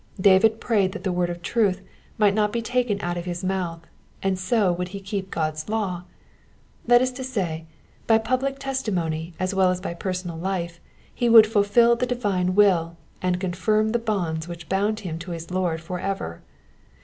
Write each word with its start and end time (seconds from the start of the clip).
David 0.19 0.59
prayed 0.59 0.93
that 0.93 1.03
the 1.03 1.11
word 1.11 1.29
of 1.29 1.43
truth 1.43 1.83
might 2.17 2.33
not 2.33 2.51
be 2.51 2.59
taken 2.63 2.99
out 3.01 3.17
of 3.17 3.25
his 3.25 3.43
mouth, 3.43 3.81
and 4.23 4.39
so 4.39 4.73
would 4.73 4.87
he 4.87 4.99
keep 4.99 5.29
God*s 5.29 5.69
law: 5.69 6.05
that 6.87 7.03
is 7.03 7.11
to 7.11 7.23
say, 7.23 7.67
by 8.07 8.17
public 8.17 8.57
testimony 8.57 9.35
as 9.39 9.53
well 9.53 9.69
as 9.69 9.79
by 9.79 9.93
personal 9.93 10.37
life, 10.39 10.79
he 11.13 11.29
would 11.29 11.45
fulfil 11.45 11.95
the 11.95 12.07
divine 12.07 12.55
will, 12.55 12.97
and 13.21 13.39
confirm 13.39 13.89
the 13.91 13.99
bonds 13.99 14.47
which 14.47 14.67
bound 14.67 15.01
him 15.01 15.19
to 15.19 15.29
his 15.29 15.51
Lord 15.51 15.79
for 15.79 15.99
ever. 15.99 16.41